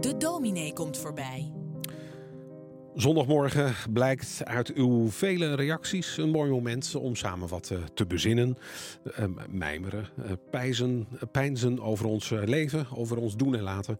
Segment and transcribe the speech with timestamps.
[0.00, 1.52] De dominee komt voorbij.
[2.94, 8.58] Zondagmorgen blijkt uit uw vele reacties een mooi moment om samen wat eh, te bezinnen,
[9.18, 13.98] uh, mijmeren, uh, pijzen, pijnzen over ons leven, over ons doen en laten.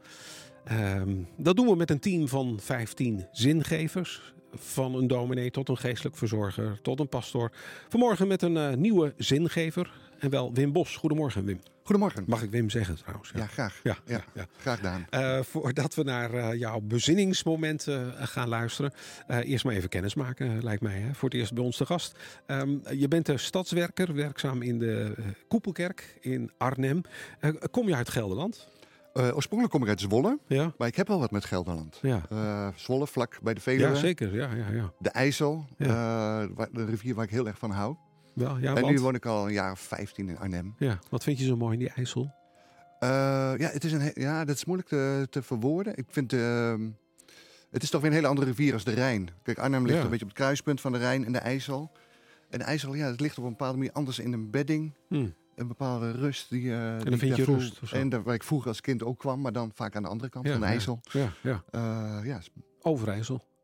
[0.64, 4.34] Ehm, dat doen we met een team van 15 zingevers.
[4.54, 7.52] Van een dominee tot een geestelijk verzorger tot een pastoor.
[7.88, 10.11] Vanmorgen met een nieuwe zingever.
[10.22, 10.96] En wel Wim Bos.
[10.96, 11.60] Goedemorgen Wim.
[11.82, 12.24] Goedemorgen.
[12.26, 13.32] Mag ik Wim zeggen trouwens?
[13.34, 13.80] Ja, graag.
[13.82, 14.46] Ja, ja, ja.
[14.58, 15.06] graag gedaan.
[15.10, 18.92] Uh, voordat we naar uh, jouw bezinningsmomenten uh, gaan luisteren.
[19.26, 20.98] eerst maar even kennis maken, lijkt mij.
[20.98, 21.14] Hè?
[21.14, 22.18] Voor het eerst bij ons te gast.
[22.46, 25.14] Um, je bent een stadswerker, werkzaam in de
[25.48, 27.00] Koepelkerk in Arnhem.
[27.70, 28.68] kom je uit Gelderland?
[29.14, 30.72] oorspronkelijk kom ik uit Zwolle, ja.
[30.78, 31.98] maar ik heb wel wat met Gelderland.
[32.02, 32.72] Ja.
[32.76, 33.88] Zwolle, vlak bij de Veluwe.
[33.88, 34.34] Ja, zeker.
[34.34, 34.92] Ja, ja, ja.
[34.98, 37.96] De IJssel, de rivier waar ik heel erg van hou.
[38.32, 38.94] Wel, ja, en want...
[38.94, 40.74] nu woon ik al een jaar of 15 in Arnhem.
[40.78, 42.22] Ja, wat vind je zo mooi in die IJssel?
[43.02, 43.08] Uh,
[43.58, 45.96] ja, het is een, ja, dat is moeilijk te, te verwoorden.
[45.96, 46.74] Ik vind, uh,
[47.70, 49.28] het is toch weer een hele andere rivier als de Rijn.
[49.42, 50.04] Kijk, Arnhem ligt Ja.
[50.04, 51.90] een beetje op het kruispunt van de Rijn en de IJssel.
[52.50, 54.92] En de IJssel, ja, het ligt op een bepaalde manier anders in een bedding.
[55.08, 55.26] Hm.
[55.54, 57.92] Een bepaalde rust die, uh, dan ik vind je rust?
[57.92, 60.30] En daar, waar ik vroeger als kind ook kwam, maar dan vaak aan de andere
[60.30, 60.66] kant Ja, van de.
[60.66, 61.00] IJssel.
[61.02, 61.64] Ja, ja.
[61.70, 62.50] Uh, ja, is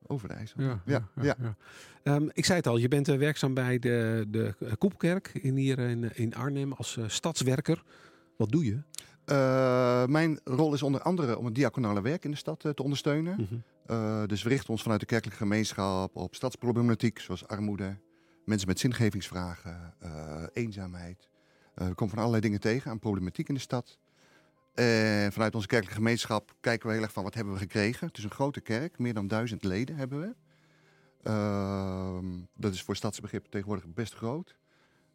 [0.08, 0.60] Overijssel.
[0.60, 0.80] over.
[0.84, 1.34] Ja, ja, ja.
[1.40, 1.56] ja.
[2.02, 5.78] Ehm, ik zei het al, je bent eh, werkzaam bij de, de Koepelkerk in, hier
[5.78, 7.82] in, in Arnhem als eh, stadswerker.
[8.36, 8.78] Wat doe je?
[9.26, 12.82] Uh, mijn rol is onder andere om het diaconale werk in de stad uh, te
[12.82, 13.34] ondersteunen.
[13.34, 13.54] Mhm.
[13.90, 17.96] Uh, dus we richten ons vanuit de kerkelijke gemeenschap op stadsproblematiek, zoals armoede,
[18.44, 19.94] mensen met zingevingsvragen,
[20.52, 21.28] eenzaamheid.
[21.74, 23.98] We komen van allerlei dingen tegen aan problematiek in de stad.
[24.78, 28.06] En vanuit onze kerkelijke gemeenschap kijken we heel erg van wat hebben we gekregen.
[28.06, 30.34] Het is een grote kerk, meer dan duizend leden hebben we.
[31.30, 32.18] Uh,
[32.56, 34.56] dat is voor stadsbegrip tegenwoordig best groot.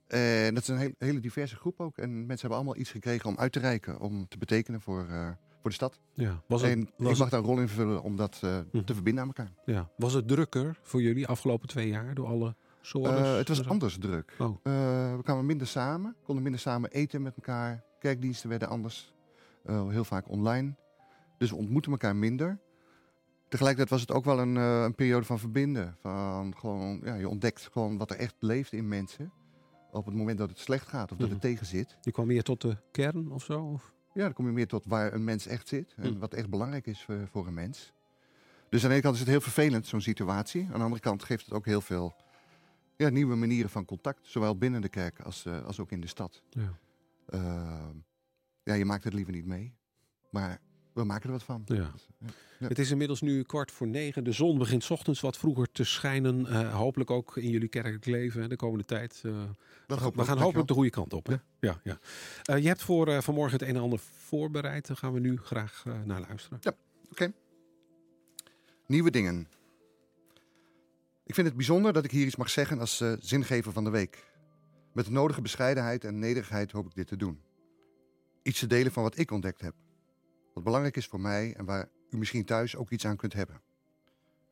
[0.08, 1.97] En dat is een hele, hele diverse groep ook.
[1.97, 5.28] En mensen hebben allemaal iets gekregen om uit te reiken, om te betekenen voor, uh,
[5.61, 6.00] voor de stad.
[6.14, 6.41] Ja.
[6.47, 8.84] Was het, en was ik mag daar een rol in vervullen om dat uh, Mhm.
[8.84, 9.52] te verbinden aan elkaar.
[9.66, 9.89] ja.
[9.97, 12.56] was het drukker voor jullie afgelopen twee jaar door alle?
[12.94, 14.35] Uh, het was anders druk.
[14.40, 14.63] Oh.
[15.16, 17.84] We kwamen minder samen, konden minder samen eten met elkaar.
[18.00, 19.13] Kerkdiensten werden anders,
[19.66, 20.75] uh, heel vaak online.
[21.38, 22.59] Dus we ontmoeten elkaar minder.
[23.47, 25.96] Tegelijkertijd was het ook wel een, uh, een periode van verbinden.
[26.01, 29.31] Van gewoon, ja, je ontdekt gewoon wat er echt leeft in mensen.
[29.91, 31.31] Op het moment dat het slecht gaat of dat Mhm.
[31.31, 31.97] het tegen zit.
[32.01, 33.62] Je kwam meer tot de kern of zo?
[33.63, 33.94] Of?
[34.13, 35.94] Ja, dan kom je meer tot waar een mens echt zit.
[35.97, 36.19] En Mhm.
[36.19, 37.94] wat echt belangrijk is voor, voor een mens.
[38.69, 40.68] Dus aan de ene kant is het heel vervelend, zo'n situatie.
[40.72, 42.16] Aan de andere kant geeft het ook heel veel
[42.97, 44.19] ja, nieuwe manieren van contact.
[44.28, 46.41] Zowel binnen de kerk als, uh, als ook in de stad.
[46.50, 46.78] Ja.
[47.30, 47.90] Uh,
[48.63, 49.74] ja, je maakt het liever niet mee.
[50.29, 50.59] Maar
[50.94, 51.62] we maken er wat van.
[51.66, 51.75] Ja.
[51.75, 52.28] Dus, ja.
[52.59, 52.68] Ja.
[52.68, 54.24] Het is inmiddels nu kwart voor negen.
[54.24, 56.40] De zon begint 's ochtends wat vroeger te schijnen.
[56.40, 59.22] Uh, hopelijk ook in jullie kerkelijk leven de komende tijd.
[59.25, 59.44] Uh,
[59.88, 61.28] Dat hoop ik we ook, gaan hopelijk de goede kant op.
[61.28, 61.35] Hè?
[61.59, 61.79] Ja.
[61.84, 62.00] Ja,
[62.50, 64.88] Uh, je hebt voor uh, vanmorgen het een en ander voorbereid.
[64.88, 66.59] Daar gaan we nu graag uh, naar luisteren.
[68.88, 69.47] Nieuwe dingen.
[71.25, 73.90] Ik vind het bijzonder dat ik hier iets mag zeggen als uh, zingever van de
[73.90, 74.31] week.
[74.91, 77.41] Met de nodige bescheidenheid en nederigheid hoop ik dit te doen.
[78.44, 79.76] Iets te delen van wat ik ontdekt heb.
[80.54, 83.62] Wat belangrijk is voor mij en waar u misschien thuis ook iets aan kunt hebben.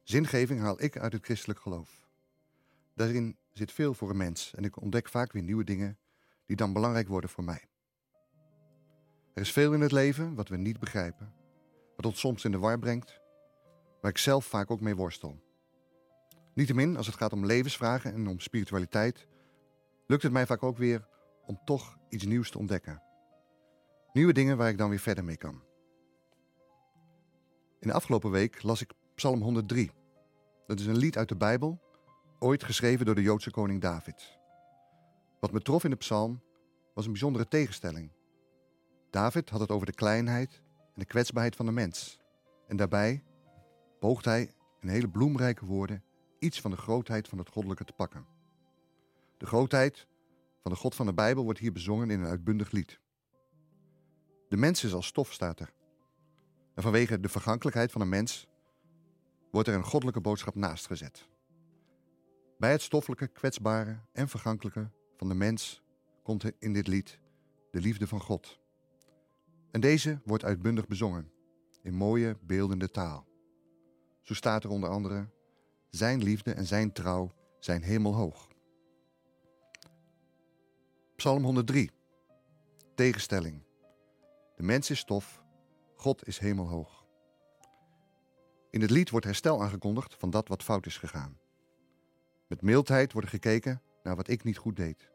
[0.04, 2.10] Zingeving haal ik uit het christelijk geloof.
[2.96, 5.98] Daarin zit veel voor een mens en ik ontdek vaak weer nieuwe dingen
[6.46, 7.70] die dan belangrijk worden voor mij.
[9.34, 11.34] Er is veel in het leven wat we niet begrijpen,
[11.96, 13.20] wat ons soms in de war brengt,
[14.02, 15.40] waar ik zelf vaak ook mee worstel.
[16.54, 19.28] Niettemin, als het gaat om levensvragen en om spiritualiteit,
[20.08, 21.08] lukt het mij vaak ook weer
[21.46, 23.02] om toch iets nieuws te ontdekken.
[24.14, 25.62] Nieuwe dingen waar ik dan weer verder mee kan.
[27.80, 29.92] In de afgelopen week las ik Psalm 103.
[30.68, 31.82] Dat is een lied uit de Bijbel,
[32.40, 34.40] ooit geschreven door de Joodse koning David.
[35.40, 36.42] Wat me trof in de psalm
[36.94, 38.12] was een bijzondere tegenstelling.
[39.10, 42.20] David had het over de kleinheid en de kwetsbaarheid van de mens.
[42.68, 43.24] En daarbij
[44.00, 46.04] poogt hij in hele bloemrijke woorden
[46.40, 48.26] iets van de grootheid van het goddelijke te pakken.
[49.38, 50.08] De grootheid
[50.62, 53.00] van de God van de Bijbel wordt hier bezongen in een uitbundig lied.
[54.52, 55.74] De mens is als stof, staat er.
[56.74, 58.48] En vanwege de vergankelijkheid van een mens
[59.52, 61.30] wordt er een goddelijke boodschap naast gezet.
[62.58, 65.82] Bij het stoffelijke, kwetsbare en vergankelijke van de mens
[66.24, 67.20] komt in dit lied
[67.72, 68.60] de liefde van God.
[69.72, 71.32] En deze wordt uitbundig bezongen
[71.82, 73.28] in mooie, beeldende taal.
[74.22, 75.30] Zo staat er onder andere:
[75.90, 78.48] Zijn liefde en zijn trouw zijn hemelhoog.
[81.16, 81.92] Psalm 103.
[82.96, 83.70] Tegenstelling.
[84.56, 85.44] De mens is stof,
[85.96, 87.06] God is hemelhoog.
[88.70, 91.40] In het lied wordt herstel aangekondigd van dat wat fout is gegaan.
[92.48, 95.10] Met mildheid wordt gekeken naar wat ik niet goed deed.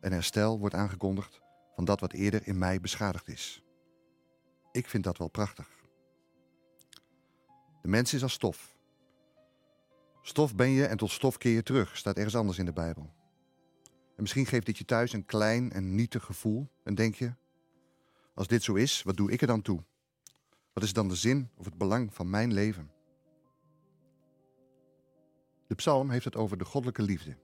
[0.00, 1.40] En herstel wordt aangekondigd
[1.74, 3.64] van dat wat eerder in mij beschadigd is.
[4.72, 5.68] Ik vind dat wel prachtig.
[7.82, 8.76] De mens is als stof.
[10.22, 13.12] Stof ben je en tot stof keer je terug, staat ergens anders in de Bijbel.
[14.16, 17.34] En misschien geeft dit je thuis een klein en nietig gevoel en denk je,
[18.34, 19.84] als dit zo is, wat doe ik er dan toe?
[20.72, 22.90] Wat is dan de zin of het belang van mijn leven?
[25.66, 27.36] De psalm heeft het over de goddelijke liefde.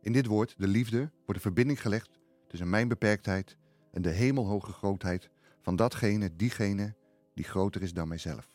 [0.00, 3.56] In dit woord, de liefde, wordt een verbinding gelegd tussen mijn beperktheid
[3.92, 5.30] en de hemelhoge grootheid
[5.62, 6.94] van datgene, diegene
[7.34, 8.50] die groter is dan mijzelf.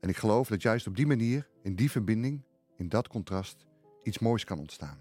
[0.00, 2.44] En ik geloof dat juist op die manier, in die verbinding,
[2.76, 3.66] in dat contrast,
[4.02, 4.98] iets moois kan ontstaan.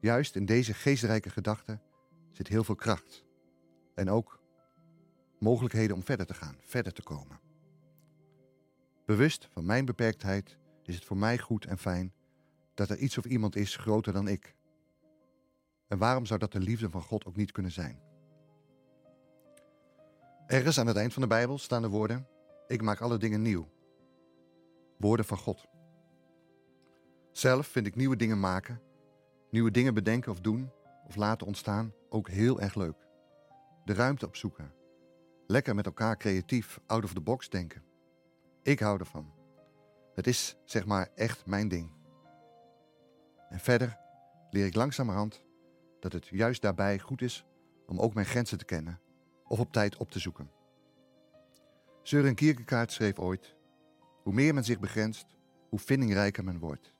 [0.00, 1.80] Juist in deze geestrijke gedachte
[2.30, 3.24] zit heel veel kracht.
[3.94, 4.40] En ook
[5.38, 7.40] mogelijkheden om verder te gaan, verder te komen.
[9.06, 12.12] Bewust van mijn beperktheid is het voor mij goed en fijn
[12.74, 14.54] dat er iets of iemand is groter dan ik.
[15.88, 18.00] En waarom zou dat de liefde van God ook niet kunnen zijn?
[20.46, 22.26] Ergens aan het eind van de Bijbel staan de woorden:
[22.66, 23.68] Ik maak alle dingen nieuw.
[24.98, 25.68] Woorden van God.
[27.32, 28.82] Zelf vind ik nieuwe dingen maken,
[29.50, 30.70] nieuwe dingen bedenken of doen
[31.10, 33.06] of laten ontstaan ook heel erg leuk.
[33.84, 34.72] De ruimte opzoeken.
[35.46, 37.82] Lekker met elkaar creatief out of the box denken.
[38.62, 39.32] Ik hou ervan.
[40.14, 41.90] Het is zeg maar echt mijn ding.
[43.48, 43.98] En verder
[44.50, 45.44] leer ik langzamerhand
[46.00, 47.46] dat het juist daarbij goed is
[47.86, 49.00] om ook mijn grenzen te kennen
[49.44, 50.50] of op tijd op te zoeken.
[52.02, 53.56] Søren Kierkegaard schreef ooit:
[54.22, 55.26] Hoe meer men zich begrenst,
[55.68, 56.94] hoe vindingrijker men wordt.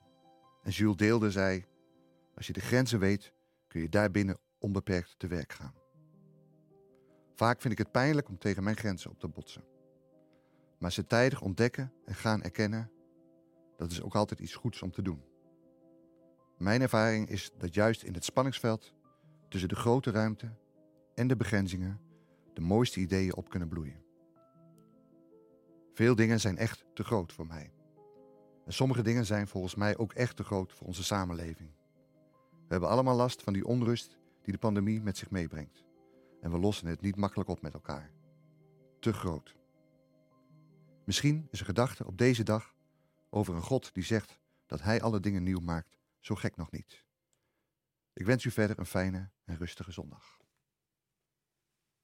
[0.62, 1.65] En Jules Deelde zei:
[2.35, 3.33] Als je de grenzen weet,
[3.71, 5.75] kun je daarbinnen onbeperkt te werk gaan.
[7.35, 9.65] Vaak vind ik het pijnlijk om tegen mijn grenzen op te botsen.
[10.79, 12.91] Maar ze tijdig ontdekken en gaan erkennen,
[13.77, 15.23] dat is ook altijd iets goeds om te doen.
[16.59, 18.95] Mijn ervaring is dat juist in het spanningsveld
[19.49, 20.55] tussen de grote ruimte
[21.15, 22.01] en de begrenzingen
[22.55, 24.05] de mooiste ideeën op kunnen bloeien.
[25.93, 27.73] Veel dingen zijn echt te groot voor mij.
[28.65, 31.80] En sommige dingen zijn volgens mij ook echt te groot voor onze samenleving.
[32.71, 35.85] We hebben allemaal last van die onrust die de pandemie met zich meebrengt.
[36.41, 38.11] En we lossen het niet makkelijk op met elkaar.
[39.01, 39.57] Te groot.
[41.05, 42.75] Misschien is een gedachte op deze dag
[43.31, 47.05] over een God die zegt dat Hij alle dingen nieuw maakt, zo gek nog niet.
[48.13, 50.40] Ik wens u verder een fijne en rustige zondag.